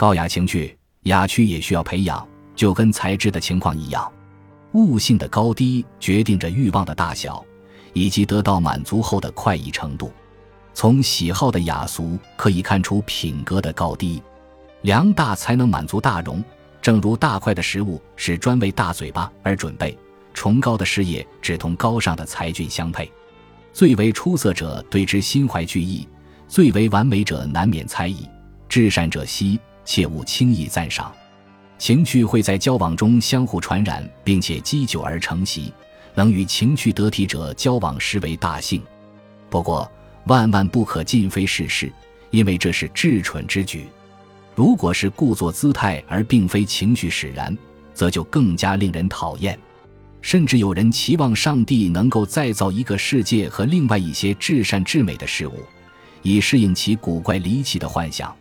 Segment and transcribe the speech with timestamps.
[0.00, 4.10] 高雅情趣，雅趣也需要培养，就跟才智的情况一样。
[4.72, 7.44] 悟性的高低决定着欲望的大小，
[7.92, 10.10] 以及得到满足后的快意程度。
[10.72, 14.22] 从喜好的雅俗可以看出品格的高低。
[14.80, 16.42] 量大才能满足大容，
[16.80, 19.94] 正如大块的食物是专为大嘴巴而准备，
[20.32, 23.12] 崇高的事业只同高尚的才俊相配。
[23.70, 26.08] 最为出色者对之心怀惧意，
[26.48, 28.26] 最为完美者难免猜疑。
[28.66, 29.60] 至善者希。
[29.90, 31.12] 切勿轻易赞赏，
[31.76, 35.72] 情趣会在交往中相互传染，并且积久而成习。
[36.14, 38.80] 能与情趣得体者交往，实为大幸。
[39.48, 39.90] 不过，
[40.26, 41.92] 万万不可尽非事事，
[42.30, 43.88] 因为这是至蠢之举。
[44.54, 47.58] 如果是故作姿态而并非情绪使然，
[47.92, 49.58] 则就更加令人讨厌。
[50.22, 55.54] 甚至有人期望上帝能够再造一个世界和另外一些至善至美的事物，
[56.22, 58.32] 以适应其古怪离奇的幻想。